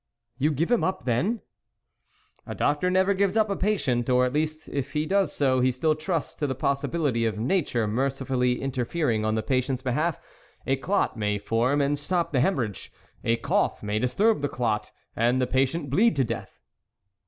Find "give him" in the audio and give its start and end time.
0.49-0.81